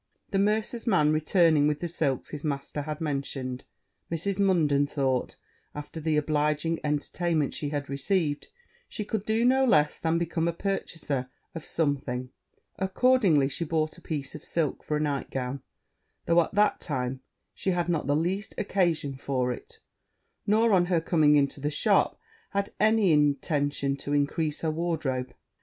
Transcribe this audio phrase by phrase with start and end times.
[0.31, 3.65] The mercer's man returning with the silks his master had mentioned,
[4.11, 4.39] Mrs.
[4.39, 5.35] Munden thought,
[5.75, 8.47] after the obliging entertainment she had received,
[8.89, 12.31] she could do no less than become a purchaser of something:
[12.79, 15.61] accordingly she bought a piece of silk for a night gown;
[16.25, 17.21] though at the time
[17.53, 19.81] she had not the least occasion for it,
[20.47, 22.19] nor, on her coming into the shop,
[22.53, 25.35] had any intention to increase her wardrobe.